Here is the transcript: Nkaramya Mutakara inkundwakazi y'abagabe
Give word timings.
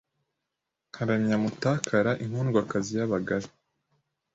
Nkaramya 0.89 1.35
Mutakara 1.43 2.11
inkundwakazi 2.23 2.91
y'abagabe 2.99 3.49